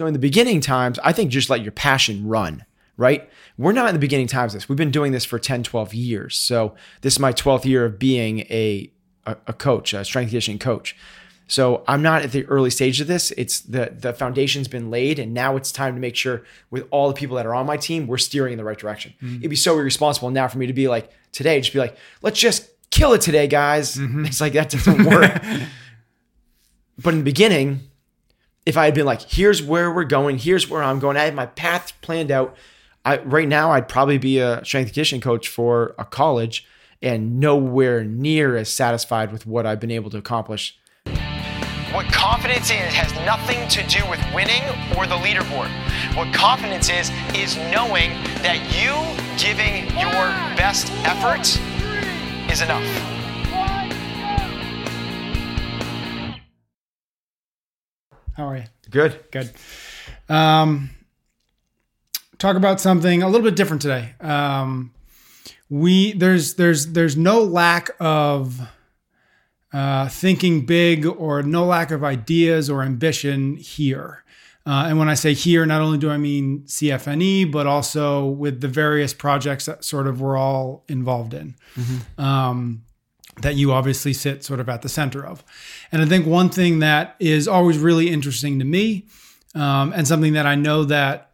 [0.00, 2.64] So in the beginning times, I think just let your passion run,
[2.96, 3.28] right?
[3.58, 4.66] We're not in the beginning times this.
[4.66, 6.38] We've been doing this for 10, 12 years.
[6.38, 8.90] So this is my 12th year of being a,
[9.26, 10.96] a, a coach, a strength conditioning coach.
[11.48, 13.30] So I'm not at the early stage of this.
[13.32, 17.08] It's the the foundation's been laid, and now it's time to make sure with all
[17.08, 19.12] the people that are on my team, we're steering in the right direction.
[19.20, 19.36] Mm-hmm.
[19.40, 22.40] It'd be so irresponsible now for me to be like today, just be like, let's
[22.40, 23.96] just kill it today, guys.
[23.96, 24.24] Mm-hmm.
[24.28, 25.42] It's like that doesn't work.
[26.98, 27.89] but in the beginning,
[28.66, 31.34] if I had been like, here's where we're going, here's where I'm going, I had
[31.34, 32.56] my path planned out.
[33.04, 36.66] I right now I'd probably be a strength and conditioning coach for a college
[37.00, 40.78] and nowhere near as satisfied with what I've been able to accomplish
[41.92, 44.62] What confidence is has nothing to do with winning
[44.96, 45.70] or the leaderboard.
[46.14, 48.10] What confidence is, is knowing
[48.42, 48.94] that you
[49.38, 51.58] giving your best effort
[52.52, 53.19] is enough.
[58.40, 58.64] How are you?
[58.88, 59.20] Good.
[59.32, 59.50] Good.
[60.30, 60.88] Um,
[62.38, 64.14] talk about something a little bit different today.
[64.18, 64.94] Um,
[65.68, 68.58] we there's there's there's no lack of
[69.74, 74.24] uh, thinking big or no lack of ideas or ambition here.
[74.64, 78.62] Uh, and when I say here, not only do I mean CFNE, but also with
[78.62, 81.56] the various projects that sort of we're all involved in.
[82.16, 82.84] Um,
[83.42, 85.44] that you obviously sit sort of at the center of.
[85.92, 89.06] And I think one thing that is always really interesting to me,
[89.54, 91.32] um, and something that I know that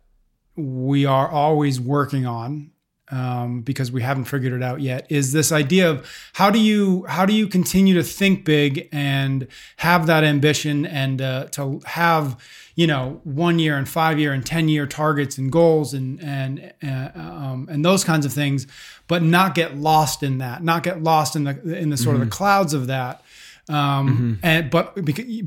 [0.57, 2.71] we are always working on
[3.11, 7.05] um, because we haven't figured it out yet, is this idea of how do you
[7.07, 9.47] how do you continue to think big and
[9.77, 12.37] have that ambition and uh, to have
[12.77, 16.73] you know one year and five year and ten year targets and goals and and
[16.85, 18.67] uh, um, and those kinds of things,
[19.09, 22.21] but not get lost in that, not get lost in the in the sort of
[22.21, 23.23] the clouds of that,
[23.69, 24.95] um, and but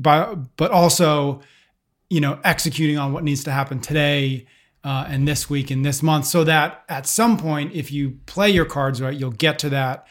[0.02, 1.40] by, but also
[2.10, 4.44] you know executing on what needs to happen today
[4.82, 8.50] uh, and this week and this month, so that at some point, if you play
[8.50, 10.08] your cards right, you'll get to that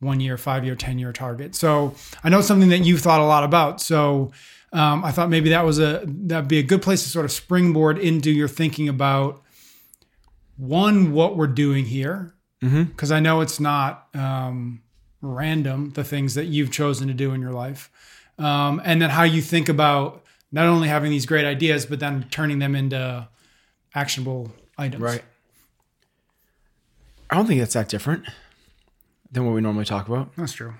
[0.00, 1.54] one year, five year, ten year target.
[1.54, 3.80] So I know it's something that you've thought a lot about.
[3.80, 4.32] So
[4.76, 7.32] um, I thought maybe that was a that'd be a good place to sort of
[7.32, 9.42] springboard into your thinking about
[10.58, 14.82] one what we're doing here because I know it's not um,
[15.22, 17.90] random the things that you've chosen to do in your life,
[18.38, 22.26] um, and then how you think about not only having these great ideas but then
[22.30, 23.28] turning them into
[23.94, 25.02] actionable items.
[25.02, 25.22] Right.
[27.30, 28.24] I don't think that's that different
[29.32, 30.34] than what we normally talk about.
[30.36, 30.74] That's true.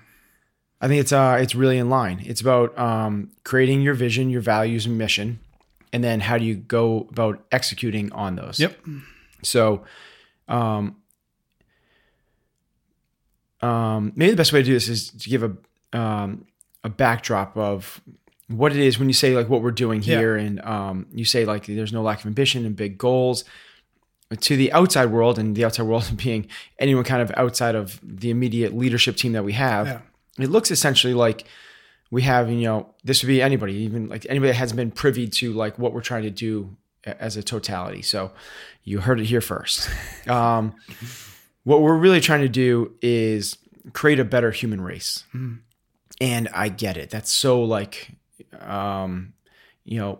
[0.79, 2.21] I think it's uh it's really in line.
[2.25, 5.39] It's about um, creating your vision, your values, and mission,
[5.91, 8.59] and then how do you go about executing on those.
[8.59, 8.77] Yep.
[9.43, 9.83] So,
[10.47, 10.97] um,
[13.61, 16.45] um, maybe the best way to do this is to give a um,
[16.83, 17.99] a backdrop of
[18.47, 20.17] what it is when you say like what we're doing Yeah.
[20.19, 23.43] here, and um, you say like there's no lack of ambition and big goals.
[24.41, 26.47] To the outside world, and the outside world being
[26.79, 29.99] anyone kind of outside of the immediate leadership team that we have, Yeah.
[30.39, 31.45] It looks essentially like
[32.11, 35.27] we have, you know, this would be anybody, even like anybody that hasn't been privy
[35.27, 38.01] to like what we're trying to do as a totality.
[38.01, 38.31] So
[38.83, 39.89] you heard it here first.
[40.27, 40.75] Um,
[41.63, 43.57] what we're really trying to do is
[43.93, 45.23] create a better human race.
[46.19, 47.09] And I get it.
[47.09, 48.09] That's so like,
[48.59, 49.33] um,
[49.85, 50.19] you know,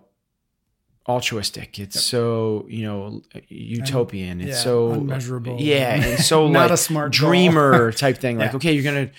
[1.07, 1.79] altruistic.
[1.79, 4.41] It's so, you know, utopian.
[4.41, 5.57] It's yeah, so unmeasurable.
[5.59, 5.95] Yeah.
[5.95, 8.37] And so Not like a smart dreamer type thing.
[8.37, 8.57] Like, Yeah.
[8.57, 9.13] okay, you're going to,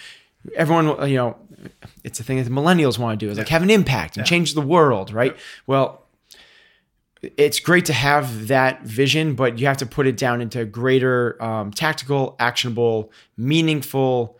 [0.54, 1.36] everyone, you know,
[2.04, 4.26] it's a thing that the millennials want to do is like have an impact and
[4.26, 5.36] change the world, right?
[5.66, 6.04] Well,
[7.20, 11.40] it's great to have that vision, but you have to put it down into greater
[11.42, 14.38] um, tactical, actionable, meaningful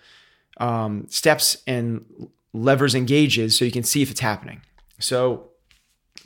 [0.59, 2.05] um, steps and
[2.53, 4.63] levers and gauges so you can see if it's happening.
[5.01, 5.49] So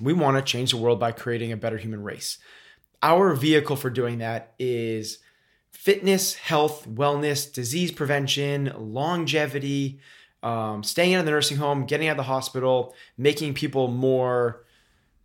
[0.00, 2.38] we want to change the world by creating a better human race.
[3.02, 5.18] Our vehicle for doing that is
[5.82, 9.98] fitness, health, wellness, disease prevention, longevity,
[10.44, 14.62] um, staying out of the nursing home, getting out of the hospital, making people more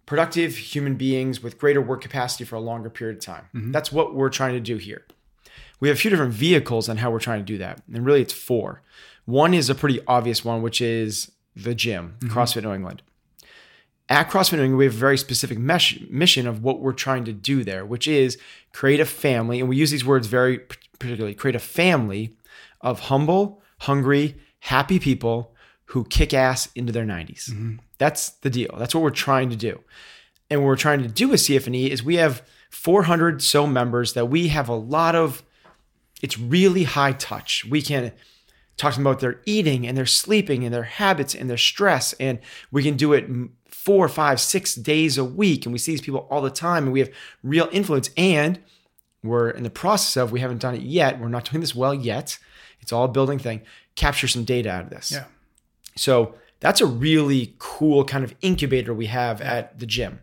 [0.08, 3.46] productive human beings with greater work capacity for a longer period of time.
[3.72, 5.06] That's what we're trying to do here.
[5.80, 7.84] We have a few different vehicles on how we're trying to do that.
[7.94, 8.82] And really, it's four.
[9.26, 13.04] One is a pretty obvious one, which is the gym, CrossFit New England.
[14.10, 17.26] At CrossFit New England, we have a very specific mesh, mission of what we're trying
[17.26, 18.38] to do there, which is
[18.72, 19.60] create a family.
[19.60, 20.60] And we use these words very
[21.00, 22.36] particularly create a family
[22.82, 25.54] of humble, hungry, happy people
[25.86, 27.50] who kick ass into their 90s.
[27.50, 27.76] Mm-hmm.
[27.98, 28.76] That's the deal.
[28.78, 29.82] That's what we're trying to do.
[30.50, 34.28] And what we're trying to do with CFNE is we have 400 so members that
[34.28, 35.44] we have a lot of,
[36.22, 37.66] it's really high touch.
[37.66, 38.12] We can
[38.78, 42.14] talk to them about their eating and their sleeping and their habits and their stress.
[42.14, 42.40] And
[42.72, 43.28] we can do it
[43.70, 46.94] four, five, six days a week, and we see these people all the time, and
[46.94, 47.10] we have
[47.44, 48.10] real influence.
[48.18, 48.60] And
[49.24, 51.20] we're in the process of, we haven't done it yet.
[51.20, 52.38] We're not doing this well yet.
[52.82, 53.62] It's all a building thing.
[53.96, 55.12] Capture some data out of this.
[55.12, 55.26] Yeah.
[55.96, 60.20] So that's a really cool kind of incubator we have at the gym.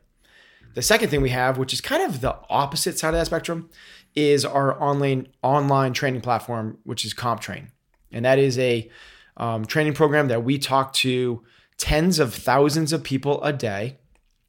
[0.75, 3.71] The second thing we have, which is kind of the opposite side of that spectrum,
[4.15, 7.69] is our online online training platform, which is CompTrain,
[8.13, 8.91] and that is a
[9.37, 11.43] um, training program that we talk to
[11.79, 13.99] tens of thousands of people a day.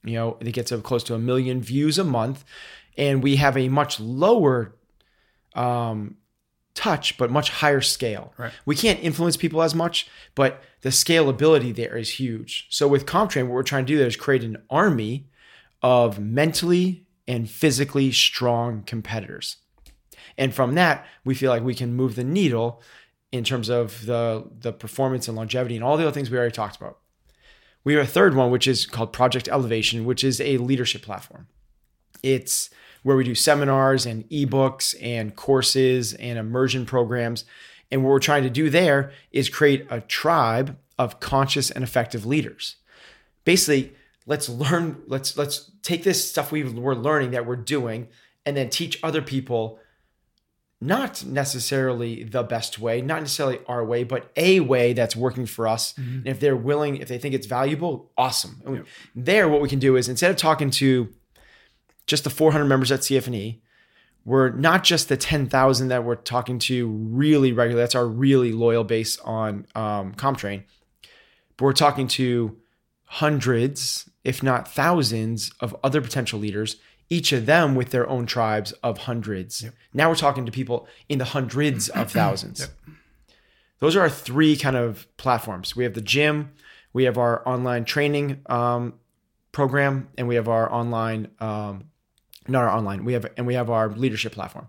[0.03, 2.43] You know, it gets up close to a million views a month,
[2.97, 4.75] and we have a much lower
[5.55, 6.17] um,
[6.75, 8.33] touch, but much higher scale.
[8.37, 8.53] Right.
[8.65, 12.67] We can't influence people as much, but the scalability there is huge.
[12.69, 15.27] So with CompTrain, what we're trying to do there is create an army
[15.81, 19.57] of mentally and physically strong competitors.
[20.37, 22.81] And from that, we feel like we can move the needle
[23.31, 26.53] in terms of the, the performance and longevity and all the other things we already
[26.53, 26.99] talked about.
[27.85, 31.47] We have a third one, which is called Project Elevation, which is a leadership platform.
[32.23, 32.71] It's
[33.03, 37.45] where we do seminars and ebooks and courses and immersion programs.
[37.91, 42.25] And what we're trying to do there is create a tribe of conscious and effective
[42.25, 42.77] leaders.
[43.43, 43.93] Basically,
[44.25, 48.07] let's learn, let's let's take this stuff we we're learning that we're doing
[48.43, 49.79] and then teach other people
[50.81, 55.67] not necessarily the best way, not necessarily our way, but a way that's working for
[55.67, 55.93] us.
[55.97, 58.61] And if they're willing, if they think it's valuable, awesome.
[58.65, 58.85] And
[59.15, 61.09] There, what we can do is instead of talking to
[62.07, 63.61] just the 400 members at CFNE,
[64.25, 67.83] we're not just the 10,000 that we're talking to really regularly.
[67.83, 70.63] That's our really loyal base on um, CompTrain.
[71.57, 72.57] But we're talking to
[73.05, 76.77] hundreds, if not thousands, of other potential leaders,
[77.09, 79.65] each of them with their own tribes of hundreds.
[79.93, 82.69] Now we're talking to people in the hundreds of thousands.
[83.79, 85.75] Those are our three kind of platforms.
[85.75, 86.51] We have the gym,
[86.93, 88.93] we have our online training um,
[89.51, 91.85] program, and we have our online, um,
[92.47, 94.67] not our online, we have and we have our leadership platform.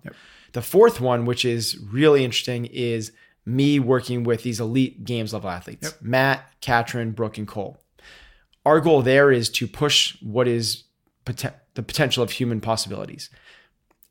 [0.52, 3.12] The fourth one, which is really interesting, is
[3.44, 7.78] me working with these elite games level athletes, Mat, Katrin, Brooke, and Cole.
[8.64, 10.84] Our goal there is to push what is
[11.24, 13.30] poten- the potential of human possibilities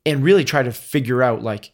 [0.06, 1.72] and really try to figure out like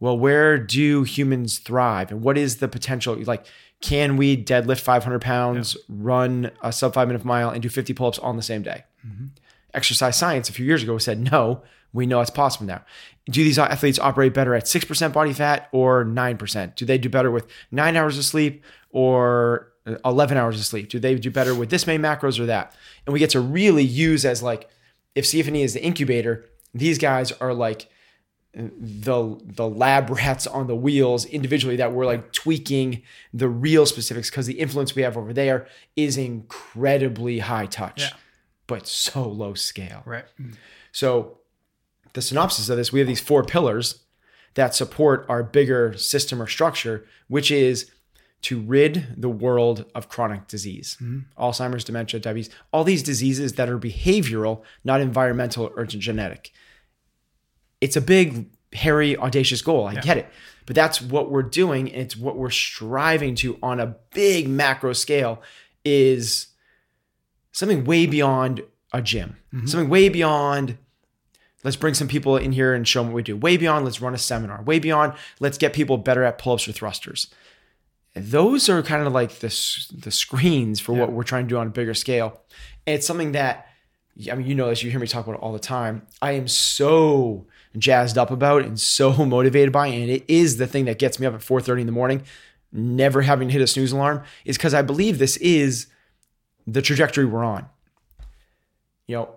[0.00, 2.10] well where do humans thrive?
[2.10, 3.14] And what is the potential?
[3.16, 3.46] Like
[3.82, 8.18] can we deadlift 500 pounds run a sub five minute mile and do 50 pull-ups
[8.20, 8.84] on the same day?
[9.06, 9.26] Mm-hmm.
[9.74, 11.62] Exercise science a few years ago said no
[11.92, 12.84] we know it's possible now.
[13.26, 17.30] Do these athletes operate better at 6% body fat or 9% do they do better
[17.30, 20.88] with nine hours of sleep or uh, 11 hours of sleep?
[20.88, 22.74] Do they do better with this many macros or that?
[23.06, 24.68] And we get to really use as like
[25.16, 27.88] if cfne is the incubator these guys are like
[28.54, 33.02] the the lab rats on the wheels individually that we're like tweaking
[33.34, 35.66] the real specifics because the influence we have over there
[35.96, 38.16] is incredibly high touch Yeah.
[38.66, 40.24] but so low scale Right.
[40.92, 41.38] so
[42.14, 44.02] the synopsis of this we have these four pillars
[44.54, 47.90] that support our bigger system or structure which is
[48.42, 51.20] to rid the world of chronic disease mm-hmm.
[51.42, 56.52] alzheimer's dementia diabetes all these diseases that are behavioral not environmental or genetic
[57.80, 59.86] it's a big, hairy, audacious goal.
[59.86, 60.28] I get it.
[60.66, 61.88] But that's what we're doing.
[61.88, 65.42] It's what we're striving to on a big macro scale
[65.84, 66.48] is
[67.52, 68.62] something way beyond
[68.92, 69.66] a gym, mm-hmm.
[69.66, 70.78] something way beyond.
[71.62, 73.36] Let's bring some people in here and show them what we do.
[73.36, 74.62] Way beyond, let's run a seminar.
[74.62, 77.28] Way beyond, let's get people better at pull ups or thrusters.
[78.16, 79.48] Those are kind of like the,
[79.92, 82.40] the screens for what we're trying to do on a bigger scale.
[82.86, 83.68] And it's something that,
[84.32, 86.06] I mean, you know this, you hear me talk about it all the time.
[86.22, 87.46] I am so
[87.76, 91.26] jazzed up about and so motivated by, and it is the thing that gets me
[91.26, 92.22] up at 4:30 in the morning,
[92.72, 95.88] never having to hit a snooze alarm, is because I believe this is
[96.66, 97.66] the trajectory we're on.
[99.06, 99.36] You know,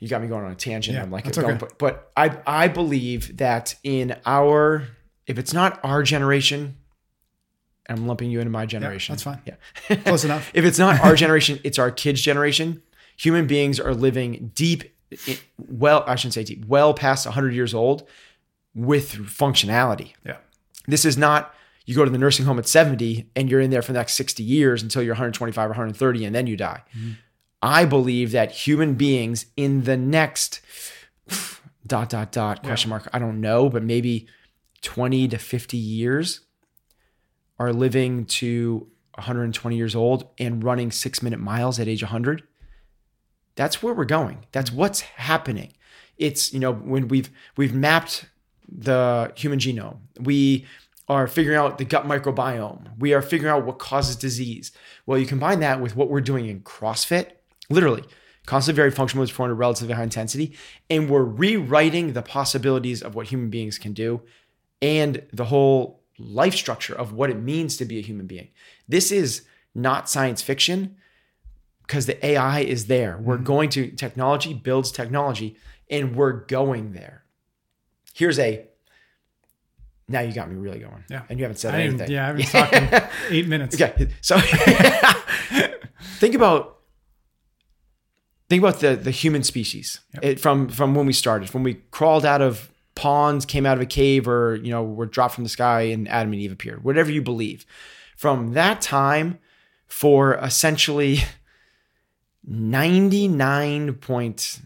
[0.00, 0.96] you got me going on a tangent.
[0.96, 1.58] Yeah, I'm like, going, okay.
[1.58, 4.88] but, but I I believe that in our
[5.26, 6.76] if it's not our generation,
[7.90, 9.12] I'm lumping you into my generation.
[9.12, 9.42] that's fine.
[9.44, 9.96] Yeah.
[9.96, 10.50] Close enough.
[10.54, 12.82] if it's not our generation, it's our kids' generation.
[13.16, 14.84] Human beings are living deep,
[15.58, 18.06] well, I shouldn't say deep, well past 100 years old
[18.74, 20.12] with functionality.
[20.24, 20.36] Yeah.
[20.86, 21.54] This is not
[21.86, 24.14] you go to the nursing home at 70 and you're in there for the next
[24.14, 26.82] 60 years until you're 125 or 130 and then you die.
[26.96, 27.12] Mm-hmm.
[27.62, 30.60] I believe that human beings in the next
[31.86, 34.28] dot dot dot question mark I don't know, but maybe
[34.82, 36.40] 20 to 50 years
[37.60, 42.42] are living to 120 years old and running 6 minute miles at age 100.
[43.54, 44.46] That's where we're going.
[44.50, 44.80] That's mm-hmm.
[44.80, 45.74] what's happening.
[46.16, 48.26] It's, you know, when we've we've mapped
[48.70, 49.98] the human genome.
[50.18, 50.66] We
[51.08, 52.98] are figuring out the gut microbiome.
[52.98, 54.70] We are figuring out what causes disease.
[55.06, 57.32] Well, you combine that with what we're doing in CrossFit,
[57.68, 58.04] literally,
[58.46, 60.56] constantly very functional moves performed at relatively high intensity,
[60.88, 64.22] and we're rewriting the possibilities of what human beings can do
[64.80, 68.48] and the whole life structure of what it means to be a human being.
[68.88, 69.42] This is
[69.74, 70.96] not science fiction
[71.86, 73.18] because the AI is there.
[73.18, 73.44] We're mm-hmm.
[73.44, 75.56] going to, technology builds technology,
[75.88, 77.24] and we're going there.
[78.14, 78.66] Here's a,
[80.08, 81.04] now you got me really going.
[81.08, 81.22] Yeah.
[81.28, 82.10] And you haven't said I anything.
[82.10, 83.80] yeah, I've been talking eight minutes.
[83.80, 84.38] Okay, so
[86.18, 86.78] think about
[88.48, 91.80] think about the the human species it, from from when we started, from when we
[91.92, 92.69] crawled out of
[93.00, 96.06] ponds, came out of a cave, or you know were dropped from the sky, and
[96.08, 96.84] Adam and Eve appeared.
[96.84, 97.64] Whatever you believe,
[98.16, 99.38] from that time,
[99.86, 101.20] for essentially
[102.44, 104.60] ninety nine point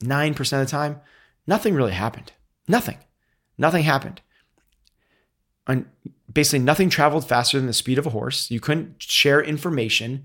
[0.00, 1.00] nine percent of the time,
[1.46, 2.32] nothing really happened.
[2.68, 2.98] Nothing,
[3.58, 4.22] nothing happened
[5.66, 5.86] on
[6.32, 8.50] basically nothing traveled faster than the speed of a horse.
[8.50, 10.24] You couldn't share information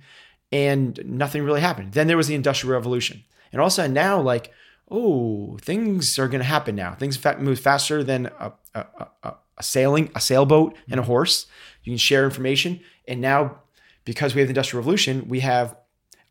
[0.52, 1.94] and nothing really happened.
[1.94, 3.24] Then there was the industrial revolution.
[3.52, 4.52] And all of a sudden now like,
[4.90, 6.94] oh, things are going to happen now.
[6.96, 8.86] Things fa- move faster than a, a,
[9.24, 11.12] a, a sailing, a sailboat and a mm-hmm.
[11.12, 11.48] horse.
[11.84, 12.80] You can share information.
[13.08, 13.60] And now
[14.06, 15.76] because we have the industrial revolution, we have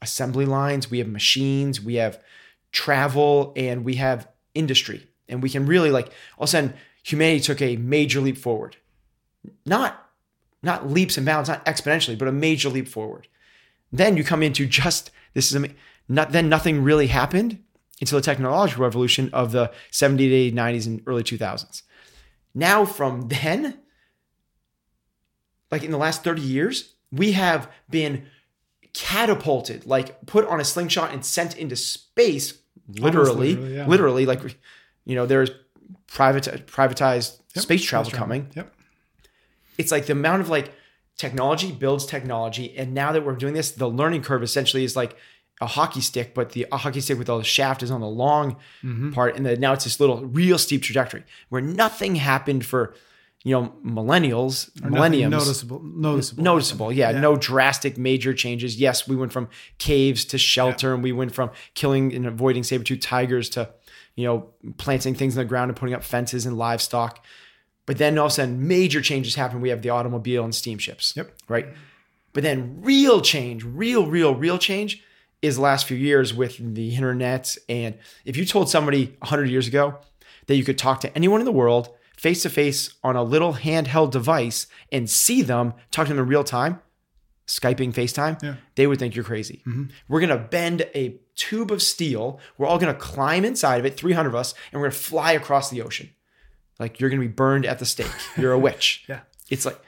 [0.02, 2.22] assembly lines, we have machines, we have
[2.72, 5.06] travel, and we have industry.
[5.28, 6.06] And we can really like
[6.38, 8.76] all of a sudden humanity took a major leap forward
[9.66, 10.04] not
[10.62, 13.28] not leaps and bounds, not exponentially, but a major leap forward.
[13.92, 15.70] Then you come into just this is
[16.08, 17.62] not then nothing really happened
[18.00, 21.83] until the technological revolution of the 70s, 80s, 90s, and early 2000s.
[22.55, 23.78] Now from then,
[25.71, 28.26] like in the last 30 years, we have been
[28.95, 33.87] catapulted, like put on a slingshot and sent into space, literally, literally, yeah.
[33.87, 34.40] literally, like
[35.05, 35.50] you know, there's
[36.07, 38.26] private privatized Yep, space travel travel.
[38.26, 38.75] coming Yep.
[39.78, 40.73] it's like the amount of like
[41.17, 45.17] technology builds technology and now that we're doing this the learning curve essentially is like
[45.60, 48.06] a hockey stick but the a hockey stick with all the shaft is on the
[48.06, 49.12] long Mm-hmm.
[49.12, 52.94] part and then now it's this little real steep trajectory where nothing happened for
[53.44, 55.80] you know millennials Or millenniums noticeable.
[55.82, 56.42] Noticeable.
[56.44, 59.48] noticeable yeah, no drastic major changes yes we went from
[59.78, 63.68] caves to shelter and we went from killing and avoiding saber-tooth tigers to
[64.14, 67.24] you know planting things in the ground and putting up fences and livestock
[67.86, 71.14] but then all of a sudden major changes happen we have the automobile and steamships
[71.16, 71.32] Yep.
[71.48, 71.66] right
[72.32, 75.02] but then real change real real real change
[75.42, 77.57] is the last few years with the internet.
[77.68, 79.99] And if you told somebody 100 years ago
[80.47, 83.54] that you could talk to anyone in the world face to face on a little
[83.54, 86.80] handheld device and see them talk to them in real time
[87.47, 88.57] skyping facetime Yeah.
[88.75, 89.62] they would think you're crazy.
[89.66, 89.85] Mm-hmm.
[90.09, 92.40] We're going to bend a tube of steel.
[92.59, 94.99] We're all going to climb inside of it 300 of us and we're going to
[94.99, 96.11] fly across the ocean.
[96.80, 98.11] Like you're going to be burned at the stake.
[98.37, 99.04] You're a witch.
[99.09, 99.21] Yeah.
[99.49, 99.78] it's like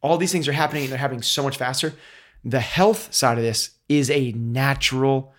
[0.00, 1.92] all these things are happening and they're happening so much faster.
[2.44, 5.32] The health side of this is a natural,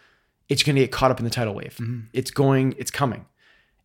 [0.48, 1.78] it's going to get caught up in the tidal wave.
[1.80, 2.00] Mm-hmm.
[2.14, 3.26] It's going, it's coming.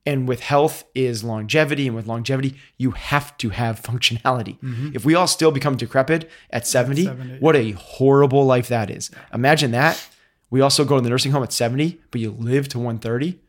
[0.07, 1.87] And with health is longevity.
[1.87, 4.59] And with longevity, you have to have functionality.
[4.61, 4.91] Mm-hmm.
[4.95, 9.11] If we all still become decrepit at 70, 70, what a horrible life that is.
[9.33, 10.07] Imagine that.
[10.51, 13.41] We also go to the nursing home at 70, but you live to 130.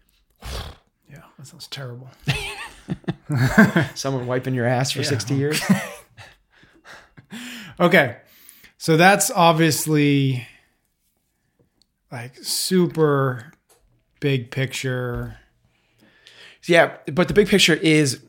[1.09, 2.09] Yeah, that sounds terrible.
[3.95, 5.61] Someone wiping your ass for 60 years.
[7.79, 8.17] Okay.
[8.77, 10.47] So that's obviously
[12.15, 13.51] like super
[14.21, 15.37] big picture.
[16.63, 18.23] Yeah, but the big picture is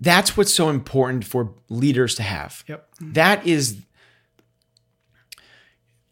[0.00, 2.62] that's what's so important for leaders to have.
[2.68, 2.88] Yep.
[3.00, 3.78] That is,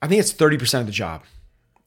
[0.03, 1.23] I think it's 30% of the job.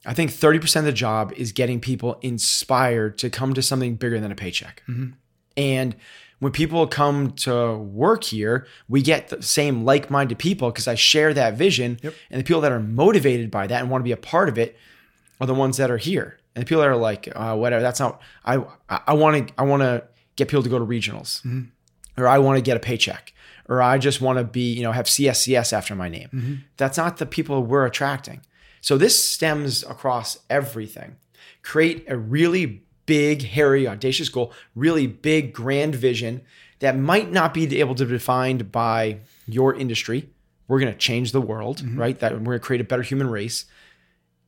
[0.06, 4.18] I think 30% of the job is getting people inspired to come to something bigger
[4.18, 4.82] than a paycheck.
[4.88, 5.10] Mm-hmm.
[5.58, 5.94] And
[6.40, 10.94] when people come to work here, we get the same like minded people because I
[10.96, 12.00] share that vision.
[12.02, 12.14] Yep.
[12.30, 14.58] And the people that are motivated by that and want to be a part of
[14.58, 14.76] it
[15.40, 16.38] are the ones that are here.
[16.54, 19.62] And the people that are like, uh, whatever, that's not, I, I want to, I
[19.62, 20.04] want to
[20.36, 21.44] get people to go to regionals
[22.16, 23.32] or I want to get a paycheck
[23.68, 26.64] or I just want to be, you know, have CSCS after my name.
[26.76, 28.40] That's not the people we're attracting.
[28.80, 31.16] So this stems across everything.
[31.62, 36.40] Create a really big, hairy, audacious goal, really big, grand vision
[36.78, 40.28] that might not be able to be defined by your industry.
[40.68, 42.16] We're going to change the world, right?
[42.20, 43.64] That we're going to create a better human race.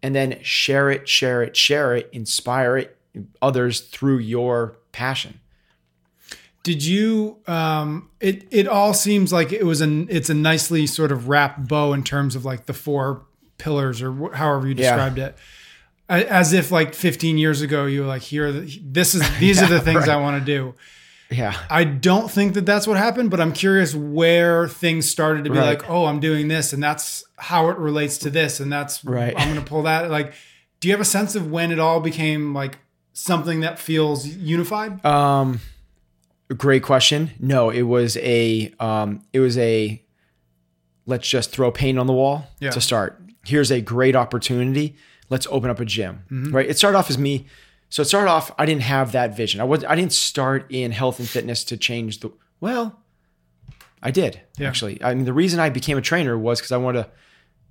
[0.04, 2.97] And then share it, share it, share it, inspire it,
[3.40, 5.40] others through your passion.
[6.62, 7.38] Did you?
[7.49, 11.66] Um, it it all seems like it was an it's a nicely sort of wrapped
[11.66, 13.23] bow in terms of like the four
[13.59, 14.90] pillars or wh- however you Yeah.
[14.95, 15.37] described it.
[16.09, 19.68] As if like 15 years ago you were like here the, this is these are
[19.68, 20.75] the things I want to do.
[21.30, 21.56] Yeah.
[21.71, 25.56] I don't think that that's what happened, but I'm curious where things started to be
[25.56, 25.78] Right.
[25.80, 29.32] like, oh, I'm doing this, and that's how it relates to this, and that's Right.
[29.35, 30.11] I'm going to pull that.
[30.11, 30.35] Like,
[30.80, 32.80] do you have a sense of when it all became like
[33.14, 35.02] something that feels unified?
[35.06, 35.61] Um,
[36.54, 37.30] great question.
[37.40, 40.02] No, it was a um, it was a
[41.06, 42.71] let's just throw paint on the wall Yeah.
[42.73, 43.18] to start.
[43.47, 44.97] Here's a great opportunity.
[45.32, 46.24] Let's open up a gym.
[46.30, 46.54] Mm-hmm.
[46.54, 46.68] Right.
[46.68, 47.46] It started off as me.
[47.88, 48.52] So it started off.
[48.58, 49.60] I didn't have that vision.
[49.60, 49.82] I was.
[49.84, 52.30] I didn't start in health and fitness to change the.
[52.60, 53.00] Well,
[54.02, 54.68] I did Yeah.
[54.68, 55.02] actually.
[55.02, 57.10] I mean, the reason I became a trainer was because I wanted to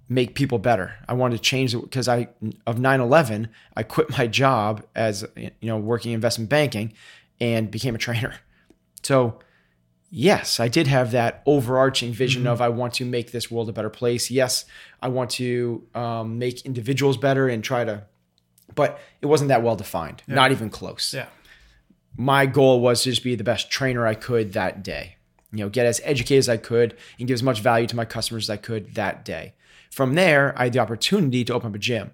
[0.09, 0.93] make people better.
[1.07, 2.29] I wanted to change it because I
[2.67, 6.93] of 9/11, I quit my job as you know working investment banking
[7.39, 8.33] and became a trainer.
[9.03, 9.39] So,
[10.11, 13.73] yes, I did have that overarching vision of I want to make this world a
[13.73, 14.29] better place.
[14.29, 14.65] Yes,
[15.01, 18.03] I want to um, make individuals better and try to,
[18.75, 20.21] but it wasn't that well defined.
[20.27, 21.27] Not even close Yeah.
[22.17, 25.15] my goal was to just be the best trainer I could that day.
[25.51, 28.05] You know, get as educated as I could and give as much value to my
[28.05, 29.53] customers as I could that day.
[29.89, 32.11] From there, I had the opportunity to open up a gym.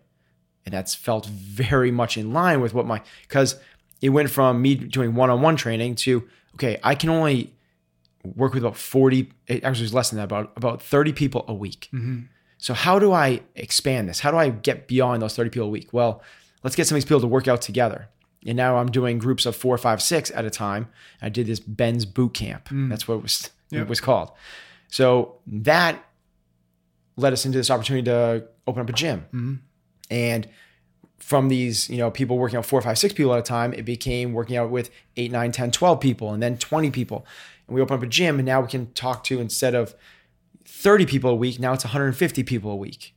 [0.66, 3.56] And that's felt very much in line with what my because
[4.01, 7.54] it went from me doing one-on-one training to okay, I can only
[8.36, 11.14] work with about 40 eh, actually it actually was less than that, about about 30
[11.14, 11.90] people a week.
[11.94, 12.22] Mm-hmm.
[12.58, 14.20] So how do I expand this?
[14.20, 15.90] How do I get beyond those 30 people a week?
[15.94, 16.24] Well,
[16.64, 18.10] let's get some of these people to work out together.
[18.46, 20.88] And now I'm doing groups of four, five, six at a time.
[21.22, 22.70] I did this Ben's boot camp.
[22.70, 22.90] Mm.
[22.90, 24.32] That's what it was it was called.
[24.90, 26.04] So that
[27.18, 29.26] led us into this opportunity to open up a gym.
[29.34, 29.54] Mm-hmm.
[30.10, 30.48] And
[31.18, 33.84] from these, you know, people working out four, five, six people at a time, it
[33.84, 37.26] became working out with eight, nine, 10, 12 people, and then 20 people.
[37.68, 39.96] And we open up a gym, and now we can talk to instead of
[40.66, 43.14] 30 people a week, now it's 150 people a week.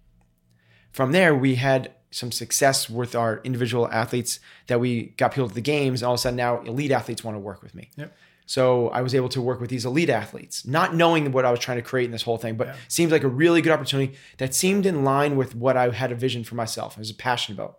[0.93, 5.55] From there, we had some success with our individual athletes that we got people to
[5.55, 7.91] the games, and all of a sudden now elite athletes want to work with me.
[7.97, 8.17] Yep.
[8.47, 11.61] So I was able to work with these elite athletes, not knowing what I was
[11.61, 12.77] trying to create in this whole thing, but Yeah.
[12.89, 16.17] seemed like a really good opportunity that seemed in line with what I had a
[16.17, 16.95] vision for myself.
[16.97, 17.79] I was passionate about.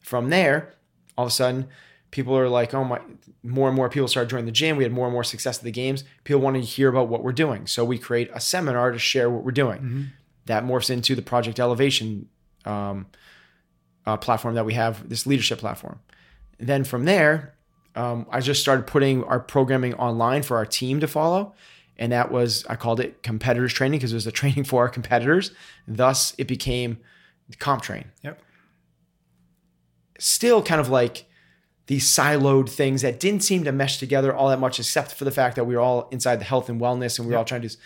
[0.00, 0.74] From there,
[1.16, 1.68] all of a sudden,
[2.12, 3.00] people are like, oh my,
[3.42, 4.76] more and more people started joining the gym.
[4.76, 6.04] We had more and more success at the games.
[6.22, 7.66] People wanted to hear about what we're doing.
[7.66, 9.80] So we create a seminar to share what we're doing.
[10.46, 12.28] That morphs into the Project Elevation
[12.64, 13.06] um,
[14.06, 15.98] uh, platform that we have, this leadership platform.
[16.58, 17.54] then from there,
[17.96, 21.54] um, I just started putting our programming online for our team to follow.
[21.98, 24.88] And that was, I called it competitors training because it was a training for our
[24.88, 25.52] competitors.
[25.88, 26.98] Thus, it became
[27.58, 28.04] CompTrain.
[28.22, 28.40] Yep.
[30.18, 31.26] Still kind of like
[31.86, 35.30] these siloed things that didn't seem to mesh together all that much, except for the
[35.30, 37.62] fact that we were all inside the health and wellness and we were all trying
[37.62, 37.76] to.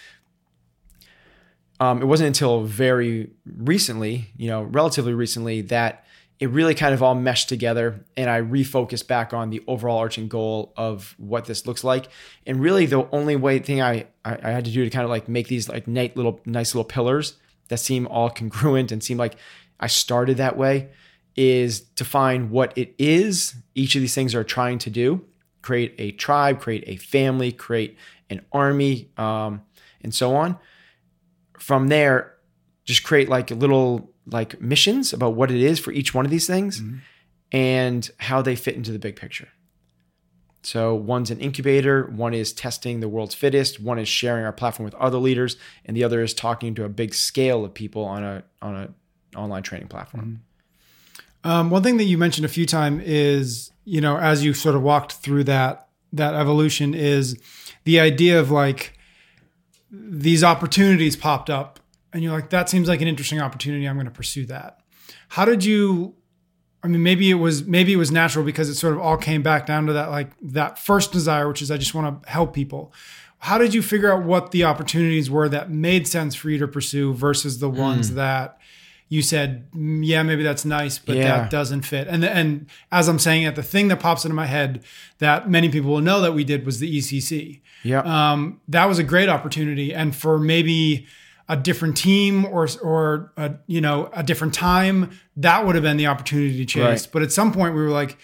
[1.78, 6.06] Um, it wasn't until very recently, you know, relatively recently, that
[6.38, 10.28] it really kind of all meshed together and I refocused back on the overall arching
[10.28, 12.08] goal of what this looks like.
[12.46, 15.10] And really the only way thing I, I, I had to do to kind of
[15.10, 17.34] like make these like nice little nice little pillars
[17.68, 19.36] that seem all congruent and seem like
[19.80, 20.90] I started that way
[21.36, 25.24] is define what it is each of these things are trying to do.
[25.62, 27.96] Create a tribe, create a family, create
[28.30, 29.62] an army, um,
[30.02, 30.58] and so on.
[31.58, 32.34] From there,
[32.84, 36.46] just create like little like missions about what it is for each one of these
[36.46, 36.80] things
[37.52, 39.48] and how they fit into the big picture.
[40.62, 44.84] So one's an incubator, one is testing the world's fittest, one is sharing our platform
[44.84, 48.24] with other leaders, and the other is talking to a big scale of people on
[48.24, 50.42] a on a online training platform.
[51.44, 54.74] Um, one thing that you mentioned a few times is, you know, as you sort
[54.74, 57.38] of walked through that that evolution is
[57.84, 58.98] the idea of like
[59.90, 61.80] these opportunities popped up
[62.12, 63.86] and you're like, that seems like an interesting opportunity.
[63.86, 64.80] I'm going to pursue that.
[65.28, 66.14] How did you
[66.82, 69.42] I mean, maybe it was maybe it was natural because it sort of all came
[69.42, 72.54] back down to that like that first desire, which is I just want to help
[72.54, 72.92] people.
[73.38, 76.68] How did you figure out what the opportunities were that made sense for you to
[76.68, 78.55] pursue versus the ones that
[79.08, 81.38] you said, "Mm, yeah, maybe that's nice, but Yeah.
[81.42, 82.08] that doesn't fit.
[82.08, 84.82] And and as I'm saying it, the thing that pops into my head
[85.18, 87.62] that many people will know that we did was the ECC.
[87.84, 88.00] Yeah.
[88.00, 91.06] Um, that was a great opportunity, and for maybe
[91.48, 95.96] a different team or or a, you know a different time, that would have been
[95.96, 96.82] the opportunity to chase.
[96.82, 97.08] Right.
[97.12, 98.18] But at some point, we were like,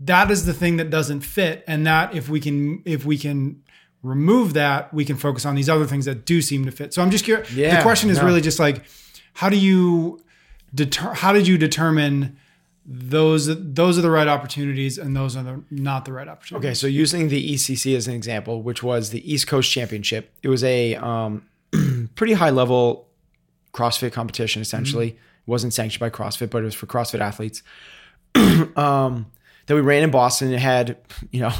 [0.00, 3.62] that is the thing that doesn't fit, and that if we can if we can
[4.02, 6.92] remove that, we can focus on these other things that do seem to fit.
[6.92, 7.50] So I'm just curious.
[7.52, 8.24] Yeah, the question is no.
[8.26, 8.84] really just like,
[9.38, 10.20] how do you
[10.74, 11.12] deter?
[11.14, 12.36] How did you determine?
[12.84, 16.66] Those those are the right opportunities, and those are the not the right opportunities.
[16.66, 20.48] Okay, so using the ECC as an example, which was the East Coast Championship, it
[20.48, 21.46] was a um,
[22.16, 23.06] pretty high level
[23.72, 24.60] CrossFit competition.
[24.60, 27.62] Essentially, it wasn't sanctioned by CrossFit, but it was for CrossFit athletes.
[28.76, 29.30] um,
[29.66, 30.52] that we ran in Boston.
[30.52, 30.96] It had
[31.30, 31.52] you know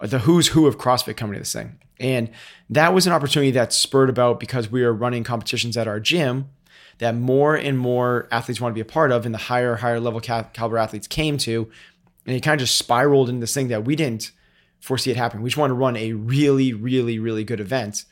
[0.00, 1.80] the who's who of CrossFit coming to this thing.
[1.98, 2.30] And
[2.70, 6.50] that was an opportunity that spurred about because we were running competitions at our gym
[6.98, 10.00] that more and more athletes want to be a part of, and the higher, higher
[10.00, 11.70] level cal- caliber athletes came to.
[12.26, 14.32] And it kind of just spiraled into this thing that we didn't
[14.80, 15.42] foresee it happening.
[15.42, 18.04] We just wanted to run a really, really, really good event.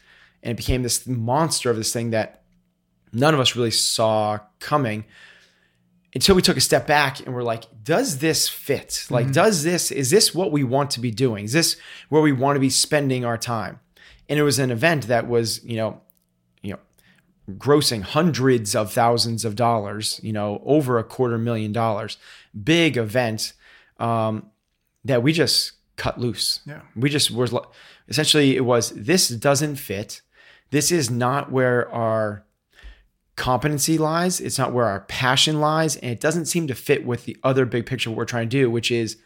[0.42, 2.42] And it became this monster of this thing that
[3.12, 5.04] none of us really saw coming
[6.14, 9.06] until we took a step back and we're like, does this fit?
[9.10, 9.32] Like, mm-hmm.
[9.32, 11.44] does this, is this what we want to be doing?
[11.44, 11.76] Is this
[12.08, 13.80] where we want to be spending our time?
[14.28, 16.00] And it was an event that was, you know,
[17.50, 22.16] grossing hundreds of thousands of dollars, you know, over a quarter million dollars,
[22.62, 23.52] big event
[23.98, 24.50] um,
[25.04, 26.60] that we just cut loose.
[26.66, 26.80] Yeah.
[26.96, 27.54] We just was
[28.08, 30.22] essentially it was this doesn't fit.
[30.70, 32.44] This is not where our
[33.36, 34.40] competency lies.
[34.40, 37.66] It's not where our passion lies, and it doesn't seem to fit with the other
[37.66, 39.16] big picture what we're trying to do, which is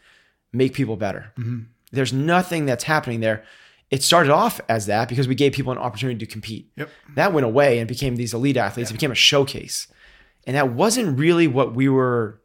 [0.51, 1.31] make people better.
[1.91, 3.43] There's nothing that's happening there.
[3.91, 6.71] It started off as that because we gave people an opportunity to compete.
[6.75, 6.89] Yep.
[7.15, 8.91] That went away and became these elite athletes.
[8.91, 9.87] It became a showcase.
[10.45, 12.41] And that wasn't really what we were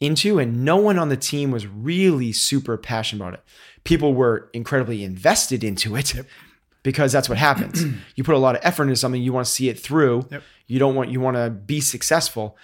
[0.00, 3.44] into, and no one on the team was really super passionate about it.
[3.84, 6.14] People were incredibly invested into it
[6.82, 7.84] because that's what happens.
[8.14, 10.26] you put a lot of effort into something, you want to see it through.
[10.30, 10.42] Yep.
[10.66, 12.56] You don't want you want to be successful.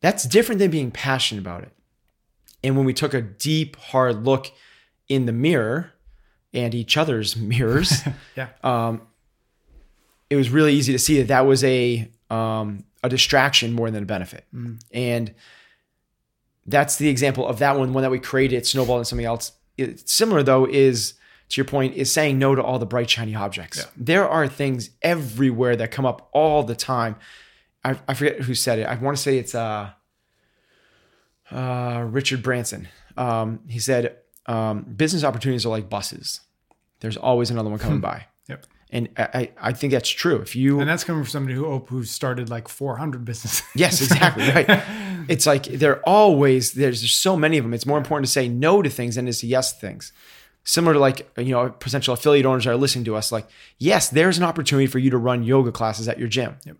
[0.00, 1.72] That's different than being passionate about it.
[2.62, 4.52] And when we took a deep, hard look
[5.08, 5.92] in the mirror
[6.56, 8.02] and each other's mirrors,
[8.36, 8.48] Yeah.
[8.64, 9.02] um,
[10.30, 14.02] it was really easy to see that that was a um, a distraction more than
[14.02, 14.44] a benefit.
[14.90, 15.32] And
[16.66, 17.92] that's the example of that one.
[17.92, 19.52] One that we created, snowball and something else.
[19.78, 21.14] It, similar though is
[21.50, 23.86] to your point is saying no to all the bright shiny objects.
[23.96, 27.14] There are things everywhere that come up all the time.
[27.84, 28.86] I, I forget who said it.
[28.88, 29.90] I want to say it's uh,
[31.52, 32.88] uh, Richard Branson.
[33.16, 34.16] Um, he said
[34.46, 36.40] um, business opportunities are like buses.
[37.00, 38.26] There's always another one coming by.
[38.48, 38.66] Yep.
[38.90, 40.36] And I, I think that's true.
[40.36, 43.62] If you And that's coming from somebody who who started like 400 businesses.
[43.74, 44.48] Yes, exactly.
[44.48, 44.82] Right.
[45.28, 47.74] It's like they're always there's just so many of them.
[47.74, 50.12] It's more important to say no to things than to yes to things.
[50.62, 53.32] Similar to like you know potential affiliate owners that are listening to us.
[53.32, 56.58] Like, yes, there's an opportunity for you to run yoga classes at your gym.
[56.64, 56.76] Yep.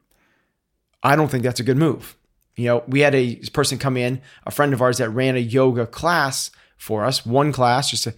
[1.03, 2.17] I don't think that's a good move.
[2.57, 5.41] You know, we had a person come in, a friend of ours that ran a
[5.41, 8.15] yoga class for us, one class, just to,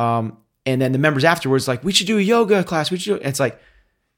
[0.00, 2.90] um, and then the members afterwards like, we should do a yoga class.
[2.90, 3.20] We should.
[3.20, 3.60] Do, it's like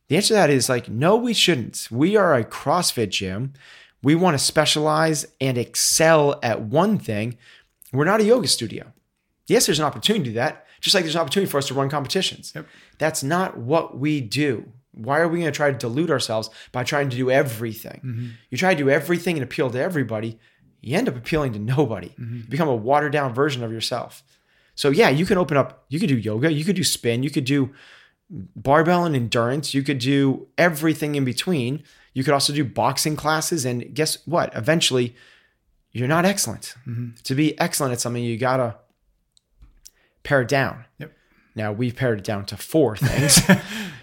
[0.08, 1.88] the answer to that is like, no, we shouldn't.
[1.90, 3.54] We are a CrossFit gym.
[4.02, 7.38] We want to specialize and excel at one thing.
[7.92, 8.92] We're not a yoga studio.
[9.46, 11.74] Yes, there's an opportunity to do that, just like there's an opportunity for us to
[11.74, 12.52] run competitions.
[12.54, 12.66] Yep.
[12.98, 14.72] That's not what we do.
[14.92, 18.00] Why are we going to try to dilute ourselves by trying to do everything?
[18.04, 18.26] Mm-hmm.
[18.50, 20.38] You try to do everything and appeal to everybody,
[20.80, 22.14] you end up appealing to nobody.
[22.18, 24.22] You become a watered down version of yourself.
[24.76, 27.30] So, yeah, you can open up, you could do yoga, you could do spin, you
[27.30, 27.70] could do
[28.30, 29.72] barbell and endurance.
[29.74, 31.82] You could do everything in between.
[32.12, 33.64] You could also do boxing classes.
[33.64, 34.54] And guess what?
[34.54, 35.14] Eventually,
[35.92, 36.74] you're not excellent.
[37.24, 38.74] To be excellent at something, you got to
[40.22, 40.84] pare it down.
[40.98, 41.12] Yep.
[41.54, 43.40] Now, we've pared it down to four things,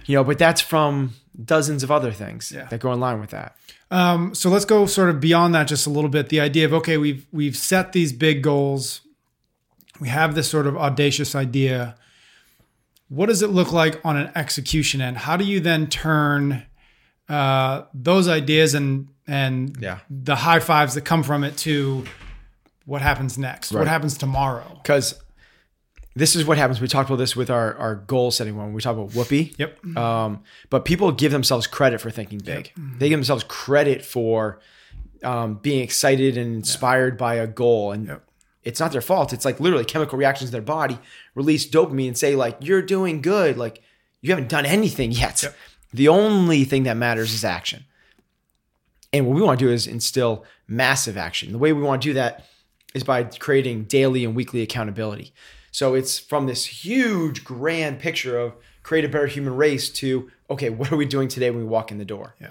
[0.05, 2.65] you know, but that's from dozens of other things Yeah.
[2.65, 3.55] that go in line with that.
[3.91, 6.29] Um, so let's go sort of beyond that just a little bit.
[6.29, 9.01] The idea of okay, we've we've set these big goals.
[9.99, 11.95] We have this sort of audacious idea.
[13.09, 15.17] What does it look like on an execution end?
[15.17, 16.63] How do you then turn
[17.29, 19.99] uh, those ideas and and Yeah.
[20.09, 22.03] the high fives that come from it to
[22.85, 23.71] what happens next?
[23.71, 24.79] What happens tomorrow?
[24.83, 25.15] Because
[26.15, 26.81] this is what happens.
[26.81, 28.73] We talked about this with our, our goal setting one.
[28.73, 29.53] We talk about whoopee.
[29.57, 29.97] Yep.
[29.97, 32.71] Um, but people give themselves credit for thinking big.
[32.99, 34.59] They give themselves credit for
[35.23, 37.93] um, being excited and inspired by a goal.
[37.93, 38.23] And Yep.
[38.63, 39.33] It's not their fault.
[39.33, 40.99] It's like literally chemical reactions in their body
[41.35, 43.57] release dopamine and say, like, you're doing good.
[43.57, 43.81] Like,
[44.21, 45.43] you haven't done anything yet.
[45.93, 47.85] The only thing that matters is action.
[49.11, 51.51] And what we want to do is instill massive action.
[51.51, 52.45] The way we want to do that
[52.95, 55.33] is by creating daily and weekly accountability.
[55.71, 60.69] So it's from this huge grand picture of create a better human race to okay,
[60.69, 62.35] what are we doing today when we walk in the door?
[62.39, 62.49] Yeah.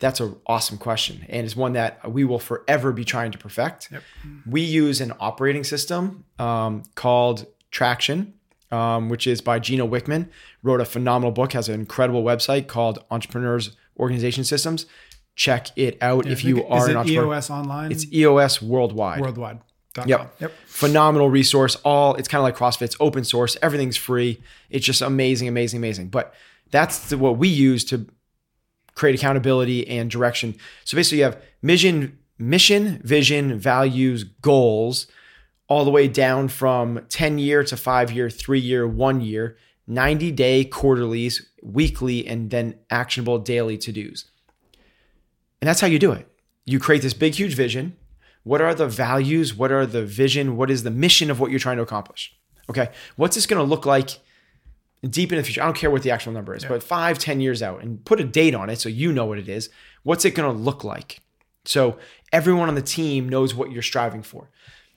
[0.00, 3.88] That's an awesome question, and it's one that we will forever be trying to perfect.
[3.90, 4.02] Yep.
[4.48, 8.34] We use an operating system um, called Traction,
[8.70, 10.28] um, which is by Gino Wickman.
[10.62, 14.86] Wrote a phenomenal book, has an incredible website called Entrepreneurs Organization Systems.
[15.34, 17.34] Check it out if you Is are it an entrepreneur.
[17.34, 17.92] EOS online?
[17.92, 19.20] It's EOS worldwide.
[19.20, 19.60] worldwide.
[20.06, 20.34] Yep.
[20.40, 20.52] Yep.
[20.66, 21.76] Phenomenal resource.
[21.84, 22.82] All it's kind of like CrossFit.
[22.82, 23.56] It's open source.
[23.62, 24.40] Everything's free.
[24.70, 26.08] It's just amazing, amazing, amazing.
[26.08, 26.34] But
[26.70, 28.06] that's the, what we use to
[28.98, 30.54] create accountability and direction.
[30.84, 35.06] So basically, you have mission, mission, vision, values, goals,
[35.68, 39.56] all the way down from 10 year to 5 year, 3 year, 1 year,
[39.86, 44.26] 90 day quarterlies, weekly and then actionable daily to-dos.
[45.60, 46.28] And that's how you do it.
[46.64, 47.96] You create this big huge vision.
[48.42, 49.54] What are the values?
[49.54, 50.56] What are the vision?
[50.56, 52.34] What is the mission of what you're trying to accomplish?
[52.70, 52.90] Okay.
[53.16, 54.20] What's this going to look like
[55.02, 55.62] deep in the future?
[55.62, 58.20] I don't care what the actual number is, but five, ten years out and put
[58.20, 59.70] a date on it so you know what it is.
[60.02, 61.20] What's it going to look like?
[61.64, 61.98] So
[62.32, 64.50] everyone on the team knows what you're striving for.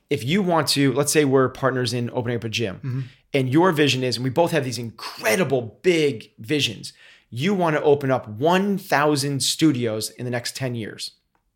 [0.10, 3.02] If you want to, let's say we're partners in opening up a gym mm-hmm.
[3.34, 6.94] and your vision is, and we both have these incredible big visions,
[7.30, 11.12] you want to open up 1,000 studios in the next 10 years.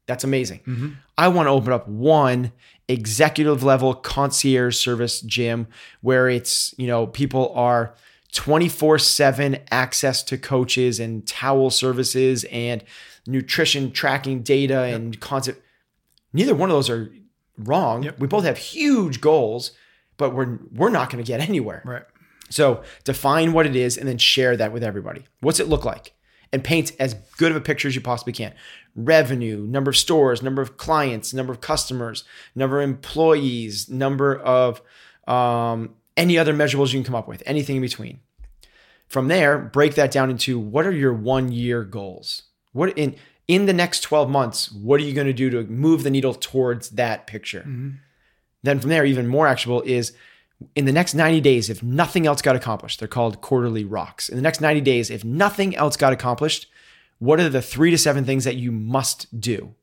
[0.06, 0.60] That's amazing.
[0.60, 0.90] Mm-hmm.
[1.18, 2.52] I want to open up one
[2.88, 5.68] executive level concierge service gym
[6.02, 7.96] where it's, you know, people are
[8.36, 12.84] 24 7 access to coaches and towel services and
[13.26, 15.62] nutrition tracking data and concept.
[16.34, 17.12] Neither one of those are
[17.58, 18.04] wrong.
[18.04, 18.20] Yep.
[18.20, 19.72] We both have huge goals,
[20.18, 21.82] but we're we're not going to get anywhere.
[21.86, 22.04] Right.
[22.50, 25.26] So define what it is and then share that with everybody.
[25.40, 26.14] What's it look like?
[26.52, 28.54] And paint as good of a picture as you possibly can.
[28.96, 34.82] Revenue, number of stores, number of clients, number of customers, number of employees, number of
[35.28, 38.20] um, any other measurables you can come up with, anything in between.
[39.08, 42.44] From there, break that down into what are your one year goals?
[42.74, 43.16] What in
[43.48, 46.34] in the next 12 months, what are you going to do to move the needle
[46.34, 47.62] towards that picture?
[47.62, 47.90] Mm-hmm.
[48.64, 50.14] Then from there, even more actionable is
[50.76, 54.30] in the next 90 days, if nothing else got accomplished, they're called quarterly rocks.
[54.30, 56.68] In the next 90 days, if nothing else got accomplished,
[57.20, 59.76] what are the three to seven things that you must do?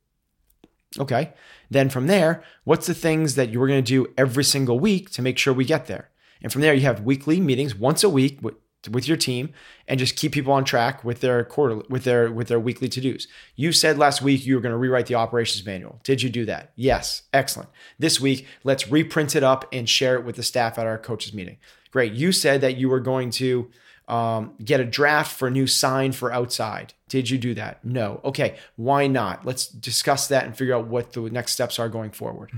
[0.98, 1.32] Okay.
[1.70, 5.22] Then from there, what's the things that you're going to do every single week to
[5.22, 6.10] make sure we get there?
[6.42, 8.40] And from there, you have weekly meetings once a week
[8.90, 9.52] with, your team
[9.86, 13.26] and just keep people on track with their quarterly with their with their weekly to-dos.
[13.56, 16.00] You said last week you were going to rewrite the operations manual.
[16.02, 16.72] Did you do that?
[16.76, 17.22] Yes.
[17.32, 17.68] Excellent.
[17.98, 21.32] This week, let's reprint it up and share it with the staff at our coaches
[21.32, 21.58] meeting.
[21.90, 22.12] Great.
[22.12, 23.70] You said that you were going to
[24.08, 26.94] um, get a draft for a new sign for outside.
[27.08, 27.84] Did you do that?
[27.84, 28.20] No.
[28.24, 28.56] Okay.
[28.76, 29.44] Why not?
[29.44, 32.50] Let's discuss that and figure out what the next steps are going forward.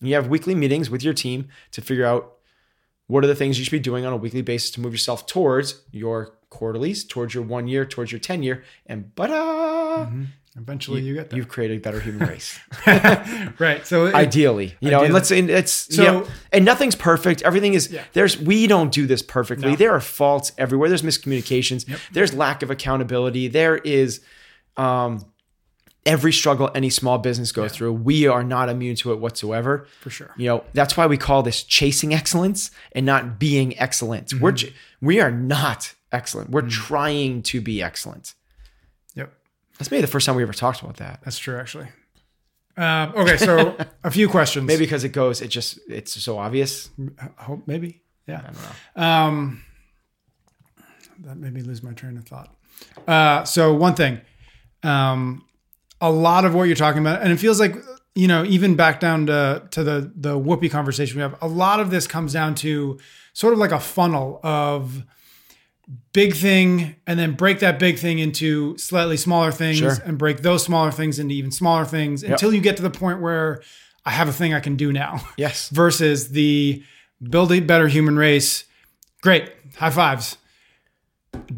[0.00, 2.35] You have weekly meetings with your team to figure out
[3.08, 5.26] what are the things you should be doing on a weekly basis to move yourself
[5.26, 9.30] towards your quarterlies, towards your one year, towards your 10 year, and but
[10.58, 11.36] Eventually, you, get there.
[11.36, 12.58] you've created a better human race.
[13.58, 13.86] right.
[13.86, 17.42] So it- Ideally, you know, and let's, and it's, So- you know, and nothing's perfect.
[17.42, 18.04] Everything is, Yeah.
[18.14, 19.72] there's, we don't do this perfectly.
[19.72, 19.76] No.
[19.76, 20.88] There are faults everywhere.
[20.88, 21.84] There's miscommunications.
[22.10, 23.48] There's lack of accountability.
[23.48, 24.20] There is,
[24.78, 25.26] um,
[26.06, 27.92] every struggle any small business goes through.
[27.92, 29.86] We are not immune to it whatsoever.
[30.00, 30.32] for sure.
[30.36, 34.32] You know, that's why we call this chasing excellence and not being excellent.
[34.34, 34.56] We're
[35.00, 36.50] we are not excellent.
[36.50, 38.34] We're trying to be excellent.
[39.14, 39.32] Yep.
[39.78, 41.20] That's maybe the first time we ever talked about that.
[41.24, 41.88] That's true, actually.
[42.76, 44.66] Um, okay, so a few questions.
[44.66, 46.90] Maybe because it goes, it just it's so obvious.
[47.18, 48.02] I hope maybe.
[48.26, 48.50] Yeah.
[48.94, 49.62] Um,
[51.20, 52.54] that made me lose my train of thought.
[53.06, 54.20] Uh, so one thing,
[54.82, 55.45] um,
[56.00, 57.76] a lot of what you're talking about, and it feels like
[58.14, 61.36] you know, even back down to to the the whoopee conversation we have.
[61.42, 62.98] A lot of this comes down to
[63.34, 65.04] sort of like a funnel of
[66.12, 69.96] big thing and then break that big thing into slightly smaller things Sure.
[70.04, 73.20] and break those smaller things into even smaller things until you get to the point
[73.20, 73.62] where
[74.04, 75.68] I have a thing I can do now Yes.
[75.72, 76.82] versus the
[77.22, 78.64] build a better human race.
[79.22, 80.38] Great, high fives.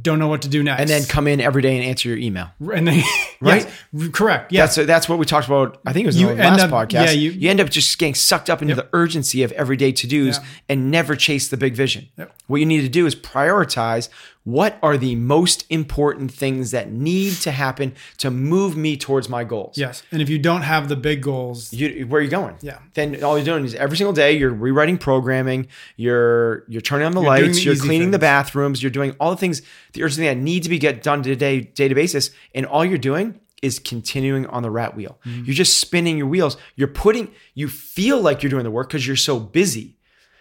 [0.03, 0.81] Don't know what to do next.
[0.81, 2.49] And then come in every day and answer your email.
[2.73, 3.03] and then
[3.41, 3.69] Right?
[3.93, 4.53] yes, correct.
[4.53, 4.75] Yes.
[4.77, 5.81] That's that's what we talked about.
[5.87, 6.93] I think it was in You the last up- podcast.
[7.07, 10.07] yeah, you- you, end up just getting sucked up into the urgency of everyday to
[10.07, 10.45] dos Yeah.
[10.69, 12.09] and never chase the big vision.
[12.19, 12.33] Yep.
[12.49, 14.09] What you need to do is prioritize
[14.49, 19.45] what are the most important things that need to happen to move me towards my
[19.45, 19.77] goals.
[19.77, 20.03] yes.
[20.11, 22.57] And if you don't have the big goals, You, where are you going?
[22.63, 22.79] Yeah.
[22.95, 27.13] Then all you're doing is every single day you're rewriting programming, you're you're turning on
[27.13, 29.61] the You're lights, the you're cleaning the bathrooms, you're doing all the things,
[29.93, 32.85] the urgent things that need to be get done today, day to basis, and all
[32.85, 35.19] you're doing is continuing on the rat wheel.
[35.27, 35.45] Mm-hmm.
[35.45, 36.57] You're just spinning your wheels.
[36.77, 39.99] You're putting, you feel like you're doing the work because you're so busy,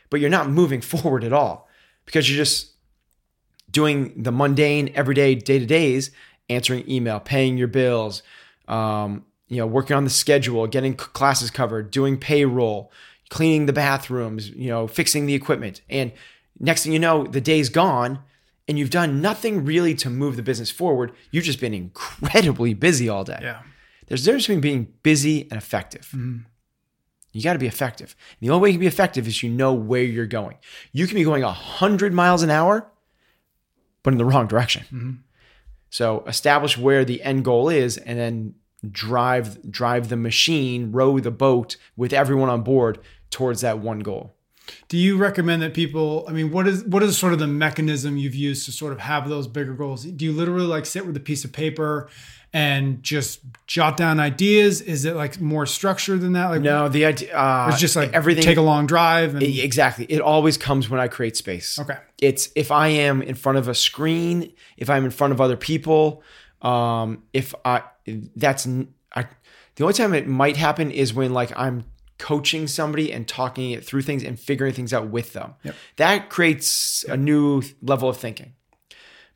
[0.09, 1.67] but you're not moving forward at all
[2.05, 2.76] because you're just
[3.71, 6.11] doing the mundane, everyday, day to days,
[6.49, 8.23] answering email, paying your bills,
[8.67, 12.91] um, you know, working on the schedule, getting c- classes covered, doing payroll,
[13.29, 15.81] cleaning the bathrooms, you know, fixing the equipment.
[15.89, 16.11] And
[16.59, 18.19] next thing you know, the day's gone
[18.67, 21.11] and you've done nothing really to move the business forward.
[21.31, 23.39] You've just been incredibly busy all day.
[23.41, 23.61] yeah.
[24.07, 26.13] There's a difference between being busy and effective.
[27.33, 28.15] You got to be effective.
[28.39, 30.55] And the only way you can be effective is you know where you're going.
[30.93, 32.89] You can be going 100 miles an hour,
[34.07, 34.83] but in the wrong direction.
[34.83, 35.11] Mm-hmm.
[35.89, 38.55] So establish where the end goal is and then
[38.89, 42.99] drive drive the machine, row the boat with everyone on board
[43.31, 44.33] towards that one goal.
[44.87, 46.23] Do you recommend that people?
[46.25, 48.99] I mean, what is what is sort of the mechanism you've used to sort of
[48.99, 50.05] have those bigger goals?
[50.05, 52.07] Do you literally like sit with a piece of paper
[52.53, 54.81] and just jot down ideas?
[54.81, 56.47] Is it like more structured than that?
[56.47, 58.43] Like No, the idea uh, it's just like everything.
[58.43, 60.05] Take a long drive and exactly.
[60.05, 61.77] It always comes when I create space.
[61.79, 61.97] okay.
[62.21, 65.57] It's if I am in front of a screen, if I'm in front of other
[65.57, 66.23] people,
[66.61, 67.83] um, if I
[68.35, 68.67] that's
[69.15, 69.25] I,
[69.75, 71.85] the only time it might happen is when like I'm
[72.17, 75.53] coaching somebody and talking it through things and figuring things out with them.
[75.63, 75.75] Yep.
[75.97, 78.53] That creates a new level of thinking.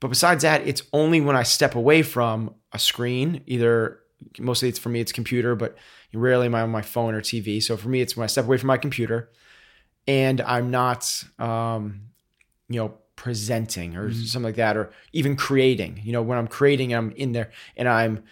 [0.01, 3.99] But besides that, it's only when I step away from a screen, either
[4.39, 5.77] mostly it's for me it's computer, but
[6.13, 7.63] rarely am I on my phone or TV.
[7.63, 9.29] So for me, it's when I step away from my computer
[10.07, 12.01] and I'm not, um,
[12.67, 16.01] you know, presenting or something like that, or even creating.
[16.03, 18.23] You know, when I'm creating, I'm in there and I'm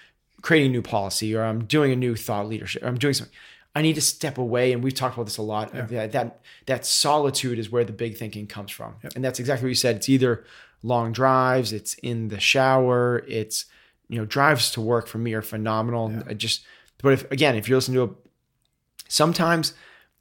[0.42, 2.82] creating a new policy or I'm doing a new thought leadership.
[2.82, 3.36] Or I'm doing something.
[3.76, 5.72] I need to step away, and we've talked about this a lot.
[5.74, 9.70] That, that that solitude is where the big thinking comes from, and that's exactly what
[9.70, 9.98] you said.
[9.98, 10.44] It's either
[10.84, 13.66] long drives, it's in the shower, it's
[14.08, 16.14] you know drives to work for me are phenomenal.
[16.28, 16.66] I just,
[17.02, 18.16] but if again, if you're listening to a,
[19.08, 19.74] sometimes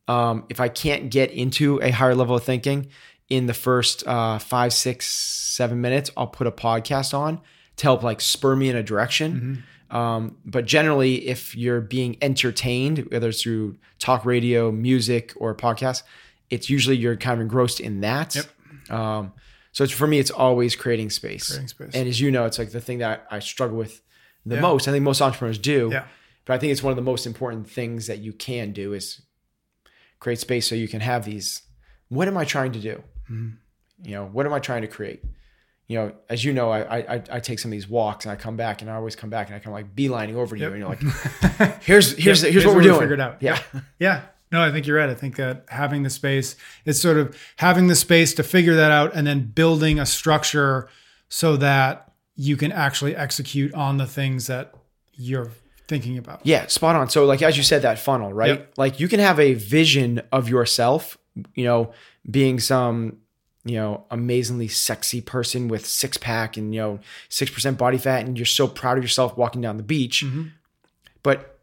[0.08, 2.88] um, if I can't get into a higher level of thinking
[3.28, 7.40] in the first uh, five, six, seven minutes, I'll put a podcast on
[7.76, 9.64] to help like spur me in a direction.
[9.90, 16.02] Um, but generally, if you're being entertained, whether it's through talk radio, music, or podcast,
[16.50, 18.34] it's usually you're kind of engrossed in that.
[18.34, 18.90] Yep.
[18.90, 19.32] Um,
[19.78, 21.50] so it's for me, it's always creating space.
[21.50, 21.94] Creating space.
[21.94, 24.02] And as you know, it's like the thing that I struggle with
[24.44, 24.60] the Yeah.
[24.60, 24.88] most.
[24.88, 25.90] I think most entrepreneurs do.
[25.92, 26.06] Yeah.
[26.46, 29.22] But I think it's one of the most important things that you can do is
[30.18, 31.62] create space so you can have these.
[32.08, 33.04] What am I trying to do?
[33.30, 33.50] Mm-hmm.
[34.02, 35.22] You know, what am I trying to create?
[35.86, 38.36] You know, as you know, I, I I take some of these walks and I
[38.36, 40.68] come back and I always come back and I come like beelining over to you
[40.70, 41.00] and you're like,
[41.82, 42.52] here's here's Yep.
[42.52, 42.98] here's, what we're doing.
[43.00, 43.36] figured out.
[43.42, 43.58] Yeah.
[44.00, 44.22] Yeah.
[44.50, 45.10] No, I think you're right.
[45.10, 48.90] I think that having the space, it's sort of having the space to figure that
[48.90, 50.88] out and then building a structure
[51.28, 54.74] so that you can actually execute on the things that
[55.14, 55.50] you're
[55.88, 56.40] thinking about.
[56.44, 57.10] Yeah, spot on.
[57.10, 58.50] So, like as you said, that funnel, right?
[58.50, 58.72] Yep.
[58.76, 61.18] Like you can have a vision of yourself,
[61.54, 61.92] you know,
[62.30, 63.18] being some,
[63.64, 68.24] you know, amazingly sexy person with six pack and you know six percent body fat,
[68.24, 70.22] and you're so proud of yourself walking down the beach.
[70.24, 70.44] Mm-hmm.
[71.22, 71.58] But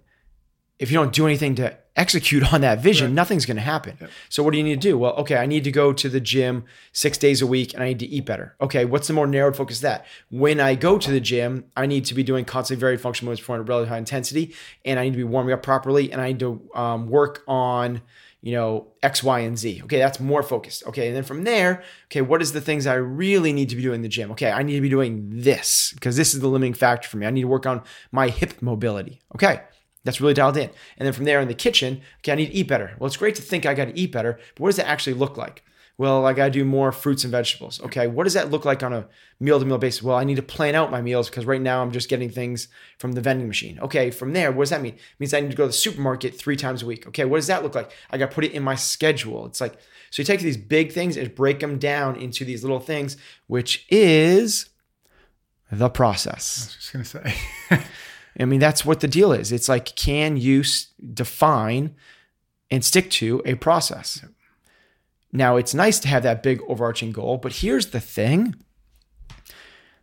[0.77, 3.97] if you don't do anything to execute on that vision, nothing's going to happen.
[4.29, 4.97] So what do you need to do?
[4.97, 7.87] Well, okay, I need to go to the gym six days a week and I
[7.87, 8.55] need to eat better.
[8.59, 10.05] Okay, what's the more narrowed focus of that?
[10.29, 13.41] When I go to the gym, I need to be doing constantly varied functional movements
[13.41, 16.29] performed at relatively high intensity, and I need to be warming up properly, and I
[16.29, 18.01] need to um, work on
[18.41, 19.81] you know X, Y, and Z.
[19.85, 20.85] Okay, that's more focused.
[20.87, 23.81] Okay, and then from there, okay, what is the things I really need to be
[23.81, 24.31] doing in the gym?
[24.31, 27.25] Okay, I need to be doing this because this is the limiting factor for me.
[27.25, 27.81] I need to work on
[28.11, 29.21] my hip mobility.
[29.33, 29.61] Okay.
[30.05, 30.69] That's really dialed in.
[30.97, 32.95] And then from there in the kitchen, okay, I need to eat better.
[32.97, 35.15] Well, it's great to think I got to eat better, but what does it actually
[35.15, 35.63] look like?
[35.97, 37.81] Well, I got to do more fruits and vegetables.
[37.81, 39.07] Okay, what does that look like on a
[39.39, 40.03] meal to meal basis?
[40.03, 42.67] Well, I need to plan out my meals because right now I'm just getting things
[42.99, 43.79] from the vending machine.
[43.79, 44.95] Okay, from there, what does that mean?
[44.95, 47.07] It means I need to go to the supermarket three times a week.
[47.07, 47.91] Okay, what does that look like?
[48.11, 49.45] I got to put it in my schedule.
[49.45, 49.79] It's like,
[50.11, 53.15] so you take these big things and break them down into these little things,
[53.47, 54.69] which is
[55.71, 56.59] the process.
[56.59, 57.81] I was just going to say.
[58.39, 59.51] I mean, that's what the deal is.
[59.51, 61.95] It's like, can you s- define
[62.69, 64.25] and stick to a process?
[65.31, 68.55] Now, it's nice to have that big overarching goal, but here's the thing.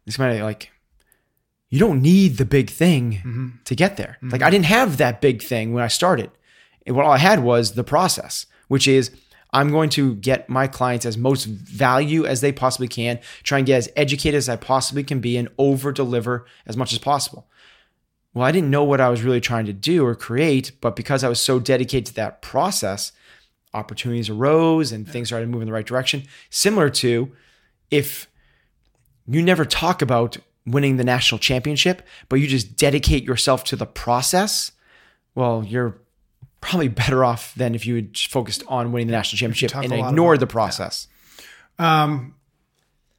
[0.05, 0.71] This might be like,
[1.69, 3.49] you don't need the big thing mm-hmm.
[3.65, 4.17] to get there.
[4.19, 4.31] Mm-hmm.
[4.31, 6.31] Like, I didn't have that big thing when I started.
[6.87, 9.11] And what all I had was the process, which is
[9.53, 13.67] I'm going to get my clients as most value as they possibly can, try and
[13.67, 17.47] get as educated as I possibly can be, and over deliver as much as possible.
[18.35, 21.23] Well, I didn't know what I was really trying to do or create, but because
[21.23, 23.13] I was so dedicated to that process,
[23.75, 26.25] opportunities arose and things started moving in the right direction.
[26.51, 27.33] Similar to
[27.91, 28.29] if
[29.27, 33.87] you never talk about winning the national championship, but you just dedicate yourself to the
[33.87, 34.73] process,
[35.35, 35.99] well, you're
[36.61, 39.93] probably better off than if you had just focused on winning the national championship and
[39.93, 41.09] ignored the process.
[41.79, 42.35] Um,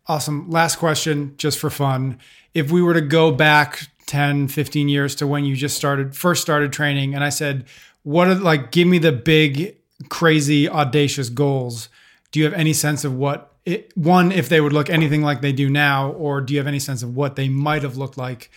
[0.08, 0.50] awesome.
[0.50, 2.20] Last question, just for fun.
[2.54, 6.44] If we were to go back 10, 15 years to when you just started, first
[6.44, 7.66] started training, and I said,
[8.04, 9.76] what are like, give me the big,
[10.10, 11.90] crazy, audacious goals.
[12.32, 15.42] Do you have any sense of what it, one, if they would look anything like
[15.42, 18.16] they do now, or do you have any sense of what they might have looked
[18.16, 18.52] like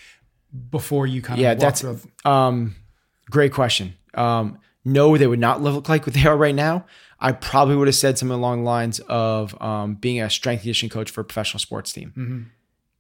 [0.71, 2.01] before you kind Yeah, of Yeah, that's through?
[2.27, 2.77] um,
[3.31, 3.95] great question.
[4.13, 6.85] Um, no, they would not look like what they are right now.
[7.19, 10.91] I probably would have said something along the lines of um, being a strength conditioning
[10.91, 12.51] coach for a professional sports team,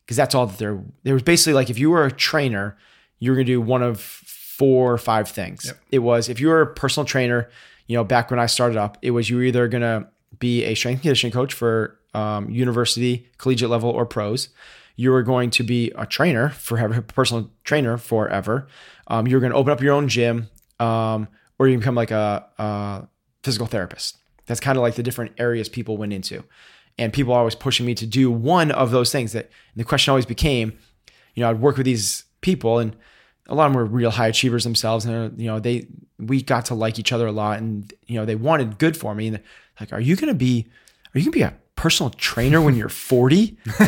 [0.07, 0.80] because that's all that they're.
[1.02, 2.76] There was basically like if you were a trainer,
[3.18, 5.66] you were to do one of four or five things.
[5.90, 7.50] It was if you were a personal trainer,
[7.88, 10.74] you know, back when I started up, it was you were either to be a
[10.74, 14.48] strength and conditioning coach for um, university, collegiate level, or pros.
[14.94, 18.68] You were going to be a trainer forever, personal trainer forever.
[19.09, 20.48] Um, you were going to open up your own gym,
[20.80, 21.28] um,
[21.59, 23.09] or you can become like a, a
[23.42, 24.18] physical therapist.
[24.46, 26.44] That's kind of like the different areas people went into.
[26.99, 29.32] And people are always pushing me to do one of those things.
[29.32, 30.78] That the question always became,
[31.34, 32.97] you know, I'd work with these people, and
[33.49, 35.86] a lot of them were real high achievers themselves, and you know, they
[36.18, 39.14] we got to like each other a lot, and you know, they wanted good for
[39.14, 39.28] me.
[39.28, 39.40] And
[39.80, 40.66] like, are you going to be,
[41.14, 43.57] are you going to be a personal trainer when you're 40?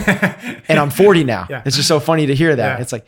[0.69, 1.47] and I'm 40 now.
[1.49, 1.63] Yeah.
[1.65, 2.77] It's just so funny to hear that.
[2.77, 2.83] Yeah.
[2.83, 3.07] It's like,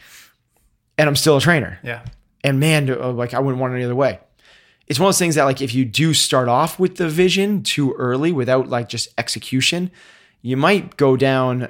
[0.99, 1.79] and I'm still a trainer.
[1.83, 2.05] Yeah.
[2.43, 4.21] And man, uh, like I wouldn't want it any other way.
[4.87, 7.63] It's one of those things that like if you do start off with the vision
[7.63, 9.91] too early without like just execution,
[10.43, 11.69] you might go down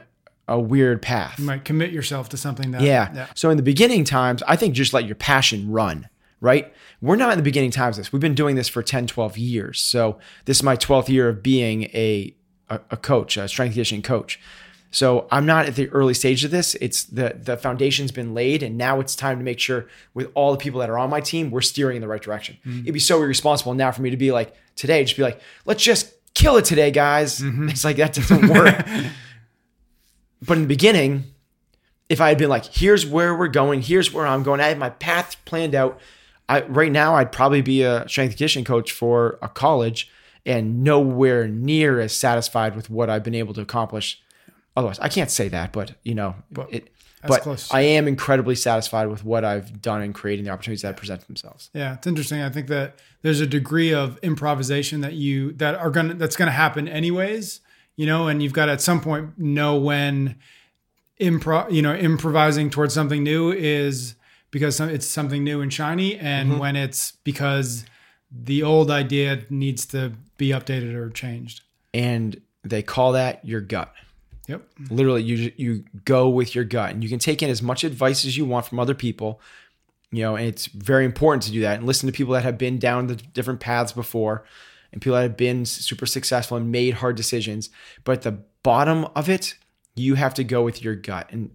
[0.49, 1.39] a weird path.
[1.39, 2.81] You might commit yourself to something that.
[2.83, 3.13] Yeah.
[3.15, 3.27] Yeah.
[3.35, 6.09] So in the beginning times, I think just let your passion run,
[6.41, 6.73] right?
[7.01, 8.13] We're not in the beginning times of this.
[8.13, 9.81] We've been doing this for 10, 12 years.
[9.81, 12.35] So this is my 12th year of being a,
[12.69, 14.41] a, a coach, a strength conditioning coach.
[14.91, 16.75] So I'm not at the early stage of this.
[16.77, 20.51] It's the the foundation's been laid, and now it's time to make sure with all
[20.51, 22.59] the people that are on my team, we're steering in the right direction.
[22.67, 22.81] Mm-hmm.
[22.81, 25.83] It'd be so irresponsible now for me to be like today, just be like, let's
[25.83, 27.41] just kill it today, guys.
[27.41, 27.69] Mm-hmm.
[27.69, 28.85] It's like that doesn't work.
[30.43, 31.25] but in the beginning,
[32.09, 34.79] if I had been like, here's where we're going, here's where I'm going, I have
[34.79, 36.01] my path planned out.
[36.49, 40.11] I right now I'd probably be a strength conditioning coach for a college
[40.45, 44.21] and nowhere near as satisfied with what I've been able to accomplish.
[44.77, 46.89] Otherwise, I can't say that, but you know, But it,
[47.27, 47.73] but close.
[47.73, 51.71] I am incredibly satisfied with what I've done in creating the opportunities that present themselves.
[51.75, 52.41] Yeah, it's interesting.
[52.41, 56.51] I think that there's a degree of improvisation that you that are gonna that's gonna
[56.51, 57.61] happen anyways,
[57.97, 60.37] you know, and you've got to at some point know when
[61.21, 61.71] improv.
[61.71, 64.15] you know improvising towards something new is
[64.51, 66.61] because it's something new and shiny, and mm-hmm.
[66.61, 67.85] when it's because
[68.31, 71.63] the old idea needs to be updated or changed.
[71.93, 73.93] And they call that your gut.
[74.51, 74.69] Yep.
[74.91, 78.25] literally you you go with your gut and you can take in as much advice
[78.25, 79.41] as you want from other people
[80.11, 82.59] you know and it's very important to do that and listen to people that have
[82.59, 84.45] been down the different paths before
[84.91, 87.71] and people that have been super successful and made hard decisions
[88.03, 89.55] but at the bottom of it
[89.95, 91.51] you have to go with your gut and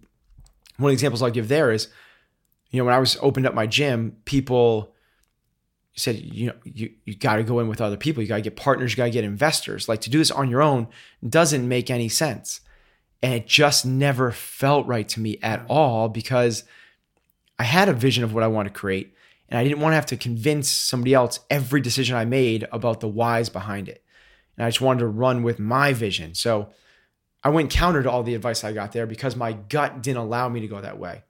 [0.78, 1.88] one of the examples i'll give there is
[2.70, 4.94] you know when i was opened up my gym people
[5.96, 8.42] said you know you, you got to go in with other people you got to
[8.42, 10.86] get partners you got to get investors like to do this on your own
[11.28, 12.60] doesn't make any sense
[13.22, 16.64] and it just never felt right to me at all because
[17.58, 19.14] I had a vision of what I wanted to create
[19.48, 23.00] and I didn't want to have to convince somebody else every decision I made about
[23.00, 24.02] the whys behind it.
[24.56, 26.34] And I just wanted to run with my vision.
[26.34, 26.70] So
[27.44, 30.48] I went counter to all the advice I got there because my gut didn't allow
[30.48, 31.22] me to go that way.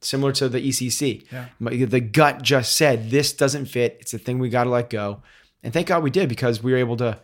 [0.00, 1.24] Similar to the ECC.
[1.30, 1.46] Yeah.
[1.58, 3.98] My, the gut just said, this doesn't fit.
[4.00, 5.22] It's a thing we got to let go.
[5.62, 7.18] And thank God we did because we were able to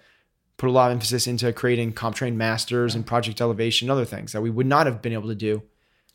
[0.57, 4.33] put a lot of emphasis into creating CompTrain masters and project elevation and other things
[4.33, 5.63] that we would not have been able to do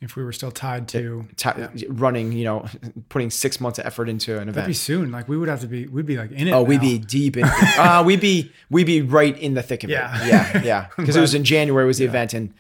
[0.02, 2.66] If we were still tied to ti- running, you know,
[3.10, 4.56] putting six months of effort into an event.
[4.56, 5.12] that'd be soon.
[5.12, 6.52] Like we would have to be, we'd be like in it.
[6.52, 7.44] Oh, we'd be deep in.
[7.78, 10.16] uh, we'd be we'd be right in the thick of Yeah.
[10.24, 10.28] it.
[10.28, 10.88] Yeah, yeah.
[10.98, 12.54] Because it was in January was the event, and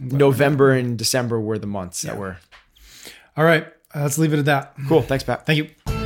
[0.00, 2.38] November and December were the months that were
[3.36, 4.74] All right, uh, let's leave it at that.
[4.88, 5.02] cool.
[5.02, 5.44] Thanks, Pat.
[5.44, 6.01] Thank you.